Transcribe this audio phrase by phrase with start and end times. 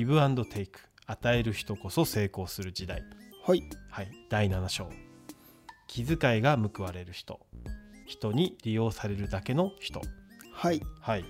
[0.00, 3.02] ギブアンドテイク与える人こそ成功する時代。
[3.44, 3.62] はい。
[3.90, 4.08] はい。
[4.30, 4.88] 第7章。
[5.88, 7.38] 気遣いが報われる人。
[8.06, 10.00] 人に利用されるだけの人。
[10.54, 11.24] はい、はい。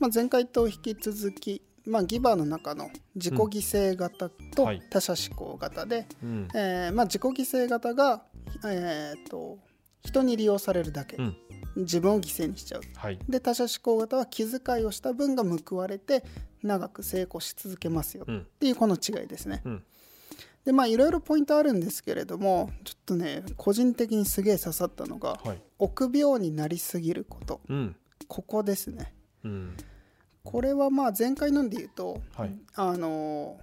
[0.00, 4.82] まあ、前回と引き続き、まあ、ギバーの中の自己犠牲型とはい。
[4.90, 6.48] 他者思考型で、うん。
[6.56, 8.24] えーまあ、自己犠牲型が、
[8.66, 9.58] えー、と
[10.02, 11.36] 人に利用されるだけ、うん
[11.82, 12.80] 自分を犠牲にしちゃう。
[12.96, 13.18] はい。
[13.28, 16.24] で他者思考型は気遣いをした分が報われて
[16.62, 18.24] 長く成功し続けますよ。
[18.24, 18.46] っうん。
[18.58, 19.62] ていうこの違いですね。
[19.64, 19.84] うん。
[20.64, 25.62] でまあいろいろポイントあるんですけれどもちょっとね個人的にすげえ刺さったのがはい。
[25.78, 27.60] 臆病になりすぎること。
[27.68, 27.96] うん。
[28.26, 29.14] ここですね。
[29.44, 29.76] うん。
[30.44, 32.58] これはまあ前回のんで言うと、はい。
[32.74, 33.58] あの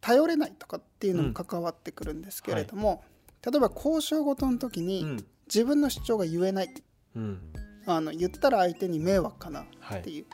[0.00, 3.04] 頼れないとかっていうのも関わってくるんですけれども、
[3.44, 5.26] 例えば交渉事の時にうん。
[5.52, 6.68] 自分の主張が言えない
[7.16, 7.40] うん。
[7.86, 10.26] あの言ったら相手に迷惑かなはいっていう、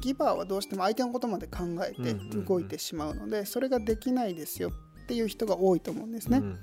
[0.00, 2.44] ギバーはどうしても相手のことまで考えてうんうんうん。
[2.44, 4.70] 動いてしまうので、それができないですよ
[5.04, 6.38] っていう人が多いと思うんですね。
[6.38, 6.58] うん。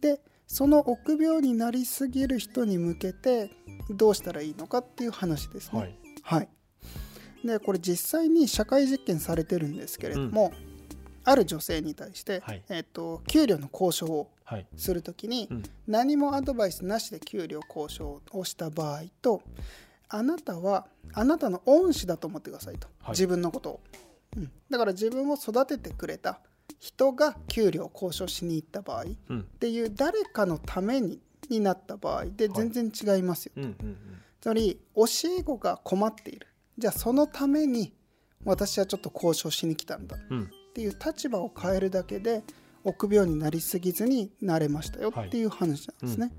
[0.00, 3.50] でその臆病になりすぎる人に向けて
[3.88, 5.78] どうしたらいいのかっていう話ですね。
[5.80, 5.98] はい。
[6.22, 6.48] はい、
[7.46, 10.52] でこれ実際に社会実験されてるんですけれども、
[11.24, 12.62] ある女性に対して、はい。
[12.68, 14.28] えっと給料の交渉をはい
[14.76, 15.62] するときに、うん。
[15.86, 19.42] 何もアドバイスなしで給料交渉をした場合と
[20.08, 23.10] あなたはあなたの恩師だと思ってくださいと、はい。
[23.10, 23.80] 自分のことを、
[24.36, 26.40] うん、だから自分を育ててくれた
[26.78, 29.44] 人が給料交渉しに行った場合っうん。
[29.58, 33.96] ていう誰かのためにになった場合で全然違いますよ、うんうん。
[34.40, 35.04] つまり教
[35.38, 36.46] え子が困っている。
[36.78, 37.92] じゃあそのために
[38.44, 40.16] 私はちょっと交渉しに来たんだ。
[40.30, 40.42] うん。
[40.44, 42.42] っていう立場を変えるだけで
[42.84, 46.32] 臆病になりすぎずになれましたよっていう話なんですね。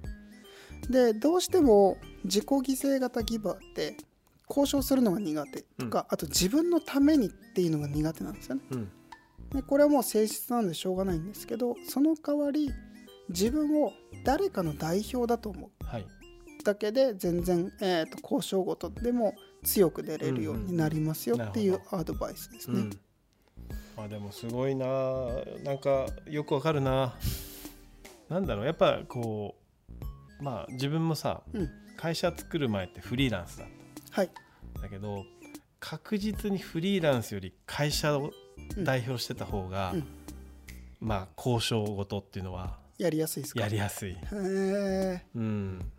[0.89, 3.97] でどうしても自己犠牲型ギバーって
[4.47, 8.61] 交渉するのが苦手とか、あと自分のためにっていうのが苦手なんですよね。
[8.71, 8.91] うん。
[9.49, 12.71] でこれはもう性質なんでしょうがないんですけどその代わり
[13.29, 15.85] 自分を誰かの代表だと思う。
[15.85, 16.05] はい。
[16.63, 22.79] だけで全然、えー、と交渉ごとでも強く出れるようになりますよっていうアドバイスですね。
[22.79, 22.89] うん。
[22.89, 22.95] ま
[24.03, 24.85] あでもすごいな。
[25.63, 27.15] なんかよくわかるな。
[28.29, 28.65] なんだろう。
[28.65, 29.55] やっぱこ
[30.39, 31.69] うまあ自分もさうん。
[31.97, 33.67] 会社作る前ってフリーランスだっ
[34.11, 34.29] はい。
[34.75, 35.23] ただけど
[35.79, 38.31] 確実にフリーランスより会社を
[38.77, 40.03] 代表してた方が、うん。
[40.99, 43.61] まあ交渉事っていうのはやりやすいですか？
[43.61, 45.91] やりやすい、へえうん、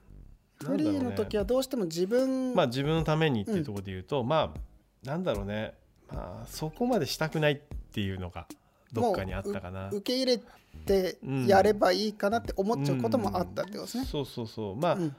[0.65, 5.75] フリーの時ははどうしても自分、まあ自分のためにっていうところで言うと、まあなんだろうね。
[6.11, 7.59] まあそこまでしたくないっ
[7.97, 8.47] ていうのが
[8.93, 9.89] どっかにあったかな。
[9.89, 10.39] 受け入れ
[10.85, 14.05] てやればいいかなって思っちゃうこともあったってことですね。
[14.05, 14.77] そうそうそう。
[14.77, 15.17] まあ、うん。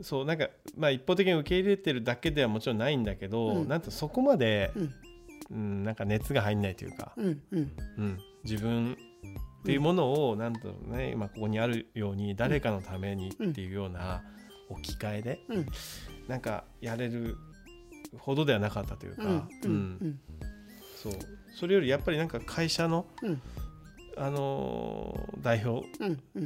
[0.00, 3.68] そうなんか、まあ、一方的に受け入れてるだけではもちろんないんだけど、うん。
[3.68, 4.94] なんてそこまで、うん。
[5.50, 7.72] うん、なんか熱が入んないというか、うんうん。
[7.98, 8.96] うん、自分
[9.60, 14.22] っていうものを、なんだろうね今ここにあるように誰かのためにっていうような
[14.70, 15.66] 置き換えで、うん。
[16.26, 17.36] なんかやれる
[18.16, 19.30] ほどではなかったというか、うん。
[19.64, 19.70] うん。
[19.70, 19.74] う
[20.06, 20.20] ん。
[20.96, 21.12] そう
[21.54, 23.42] それよりやっぱりなんか会社の、うん。
[24.16, 25.86] あのー代表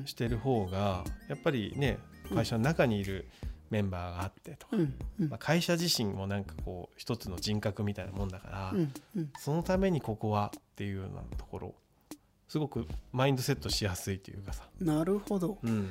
[0.07, 1.99] してる方がやっぱりね
[2.35, 3.29] 会社の中にいる
[3.71, 4.77] メンバーがあってとか、
[5.19, 8.75] まあ、会社自身もなんかこう一つの人格みたいなもんだから、
[9.39, 11.75] そのためにここはっていうようなところ
[12.49, 15.59] すごくマインドセットしやすいというかさ、なるほど。
[15.63, 15.91] うん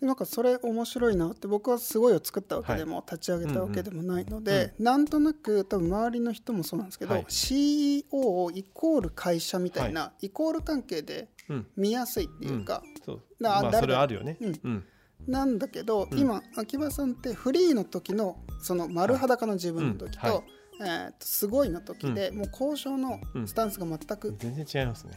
[0.00, 7.24] でなんかそれ面白いなって僕はすごいを作ったわけでも、立ち上げたわけでもないので、なんとなく多分周りの人もそうなんですけど、はい。
[7.28, 11.66] CEO イコール会社みたいな、イコール関係でうん。
[11.76, 12.82] 見やすいっていうか、
[13.38, 14.60] まあそれはあるよね、うん。
[14.64, 14.84] うん。
[15.26, 16.18] なんだけど、うん。
[16.18, 20.44] 今秋葉さんってフリーの時のその丸裸の自分の時と,、
[20.80, 25.14] えーとすごいの時で、もう交渉のスタンスが全く、全然違いますね、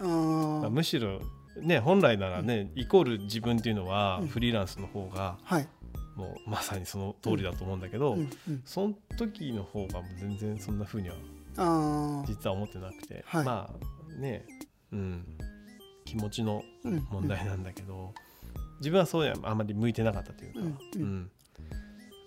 [0.70, 1.20] むしろ
[1.62, 4.28] ね本来ならね、イコール自分っていうのはうん。
[4.28, 5.68] フリーランスの方がはい、
[6.16, 8.18] もうまさにその通りだと思うんだけど、
[8.66, 11.16] その時の方が全然そんな風には
[12.28, 13.46] 実は思ってなくて、はい。
[13.46, 14.46] まあね
[14.92, 15.26] うん。
[16.06, 18.14] 気持ちのうん問題なんだけど、
[18.80, 20.60] 自分はそうやあまり向いてなかったというか、
[20.96, 21.32] うん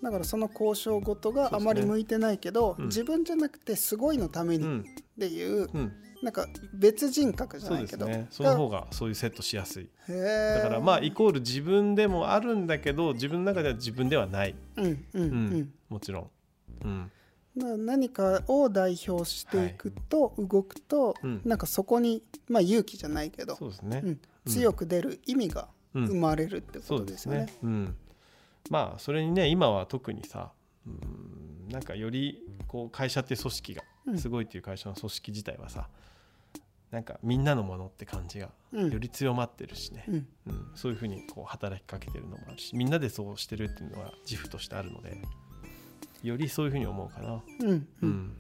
[0.03, 2.87] だからその交渉事があまり向いてないけど、うん。
[2.87, 4.85] 自分じゃなくてすごいのためにっうん。
[5.19, 5.93] ていう、うん。
[6.23, 8.27] なんか別人格じゃそうないけど、ですね。
[8.31, 9.89] その方がそういうセットしやすい。
[10.09, 15.25] だからまあイコール自分でもあるんだけど自分の中では自分ではない、うんうんうん、う
[15.59, 15.73] ん。
[15.89, 16.31] もちろ
[16.85, 17.11] ん、
[17.57, 21.41] うん、何かを代表していくと、動くと、うん。
[21.45, 26.07] なんかそこに、まあ、勇気じゃないけどそうですね、うん、強く出る意味がうん。
[26.07, 27.41] 生まれるってそうでことですすよね。
[27.41, 27.97] ね、うん、
[28.71, 30.53] まあそれにね今は特にさ、
[30.87, 34.19] うん、なんかよりこう会社って組織がうん。
[34.19, 35.89] すごいっていう会社の組織自体はさ、
[36.91, 38.91] なんかみんなのものって感じがうん。
[38.91, 40.15] より強まってるしね、うん。
[40.15, 40.71] うん。
[40.75, 45.17] そういうふうにこう働きかけてるのもあるしみんなでそうしてるっていうのは自負としてあるので
[46.23, 47.43] よりそういうふうに思うかな。
[47.61, 47.71] うん。
[47.71, 48.09] ううん。
[48.09, 48.37] ん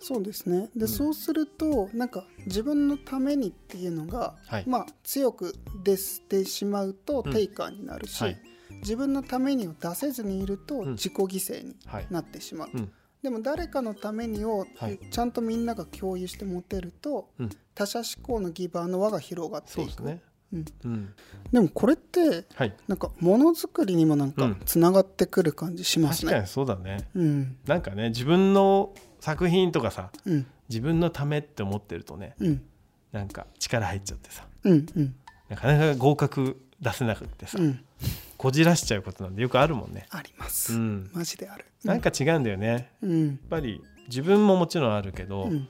[0.00, 0.68] そうですね。
[0.76, 0.88] で、うん。
[0.88, 4.64] そうするとなんか自分のためにっていうのが、はい。
[4.66, 5.54] まあ強く
[5.84, 7.32] 出してしまうとうん。
[7.32, 8.38] テイカーになるし、はい
[8.70, 10.92] 自分のためにを出せずにいるとうん。
[10.92, 15.00] 自己犠牲にはいなってしまう、うんでも誰かのためにをはい。
[15.10, 17.50] ちゃんとみんなが共有して持てると、うん。
[17.74, 19.74] 他者思考のギバーの輪が広がっていく。
[19.74, 20.22] そうですね。
[20.52, 20.64] うん。
[20.84, 21.14] うん。
[21.50, 22.76] でもこれってはい。
[22.86, 26.30] なんかものづくりにもなんかうんつながってくる感じしますね。
[26.30, 27.08] 確かにそうだね。
[27.16, 27.56] うん。
[27.66, 30.46] なんかね自分の作品とかさうん。
[30.68, 32.62] 自分のためって思ってるとねうん。
[33.10, 35.14] なんか力入っちゃってさうんうん。
[35.48, 37.80] なかなか合格出せなくってさ、うん
[38.38, 40.06] こじらしちゃうことなんでよくあるもんね。
[40.10, 41.66] ありまうす、ん、マジである。
[41.84, 42.92] なんか違うんだよね。
[43.02, 43.26] うん。
[43.26, 45.68] やっぱり自分ももちろんあるけど、うん。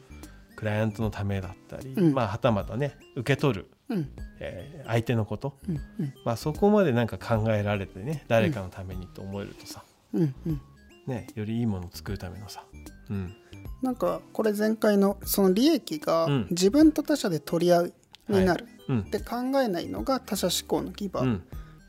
[0.55, 2.15] クライアントのためだったり、うん。
[2.15, 4.11] まあはたまたね受け取る、うん。
[4.39, 6.15] えー相手のこと、うんうん。
[6.25, 9.83] まあ、そこまでなんか考えられてね誰かのためにと思えるとさ、
[10.13, 10.35] うん。
[10.47, 10.61] うん
[11.07, 12.65] ね、よりいいものを作るためのさ、
[13.09, 13.35] うん、
[13.81, 16.47] なんかこれ前回のその利益がうん。
[16.51, 17.93] 自分と他者で取り合い
[18.29, 19.01] になるうん。
[19.01, 21.43] って考えないのが他者思考のギバー、うん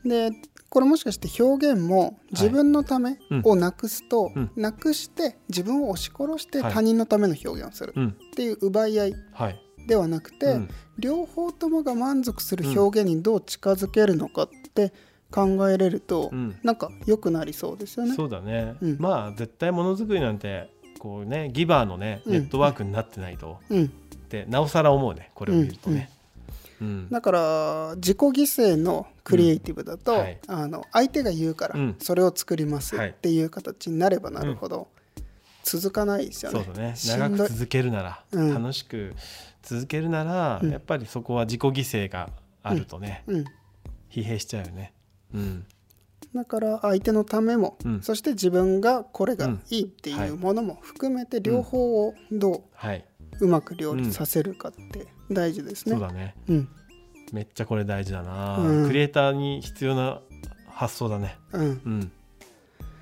[0.04, 0.32] で
[0.70, 3.42] これもしかして表現も自分のためうん。
[3.44, 4.50] をなくすと、うん。
[4.56, 6.72] なくして自分を押し殺してはい。
[6.72, 7.92] 他人のための表現をする。
[7.96, 8.08] うん。
[8.08, 9.60] っていう奪い合いはい。
[9.88, 10.68] ではなくて、うん。
[10.98, 14.92] 両方ともが満足する表現にどう近づけるのかって
[15.32, 16.56] 考えれると、うん。
[16.62, 18.14] なんか良くなりそうですよね。
[18.14, 18.96] そうだね、うん。
[19.00, 20.70] まあ絶対ものづくりなんて
[21.00, 22.32] こうねギバーのねうん。
[22.32, 23.88] ネットワークになってないと、うん、っ
[24.28, 25.32] てなおさら思うね。
[25.34, 26.10] これを見るとね。
[26.80, 27.08] うん。
[27.10, 30.38] だから自己犠牲のクリエイティブだと、うんはい。
[30.46, 31.96] あの相手が言うからうん。
[31.98, 33.10] それを作りますはい。
[33.10, 34.88] っていう形になればなるほど
[35.64, 36.66] 続かないですよね。
[36.76, 36.94] ね。
[37.06, 38.54] 長く続けるなら、うん。
[38.54, 39.14] 楽しく
[39.62, 40.70] 続けるなら、うん。
[40.70, 42.30] やっぱりそこは自己犠牲が
[42.62, 43.44] あるとね、うん、
[44.10, 44.92] 疲弊しちゃうよね。
[45.34, 45.66] うん。
[46.34, 48.02] だから相手のためも、うん。
[48.02, 49.62] そして自分がこれがうん。
[49.70, 50.28] いいってはい。
[50.28, 53.04] いうものも含めて両方をどはい、う
[53.40, 55.92] うまく両立させるかって大事ですね。
[55.92, 56.34] そうだね。
[56.48, 56.68] うん。
[57.32, 58.86] めっちゃこれ大事だな、うん。
[58.86, 60.20] クリエイターに必要な
[60.68, 61.36] 発想だね。
[61.52, 62.12] うん、うん。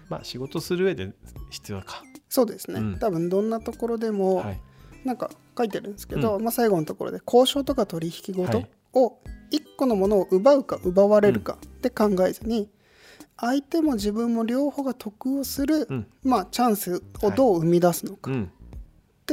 [0.08, 1.12] まあ仕事する上で
[1.50, 2.02] 必要か。
[2.28, 2.98] そうですね、うん。
[2.98, 4.60] 多分どんなところでも、はい。
[5.04, 8.70] なんか書いてるんですけど、まあ、最後のところで交渉とか取引事はい。
[8.94, 9.18] を
[9.50, 12.68] 1個のものを奪うか奪われるかって考えずに、
[13.40, 16.06] 相手も自分も両方が得をする、うん。
[16.22, 18.30] まあ、チャンスをどう生み出すのか。
[18.30, 18.36] っう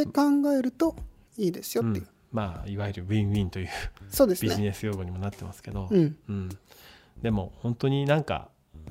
[0.03, 0.95] んて考えると
[1.37, 2.09] いいですよっていう、うん。
[2.31, 3.69] まあいわゆるウィンウィンという
[4.09, 4.49] そうですね。
[4.49, 6.17] ビジネス用語にもなってますけど、うん。
[6.27, 6.49] うん。
[7.21, 8.49] でも本当になんか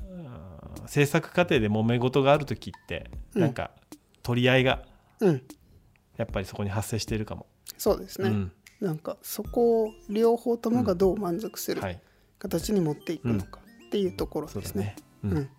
[0.09, 3.41] うん制作過程で揉め事がある時ってうん。
[3.41, 3.71] なんか
[4.23, 4.83] 取り合いが
[5.21, 5.41] うん、
[6.17, 7.47] やっぱりそこに発生しているかも。
[7.77, 12.01] そうですね、うんなんかそこを両方ともがどう満足するはい、
[12.39, 14.95] 形に持っていくのかっていうところですね。
[15.21, 15.49] そうんうん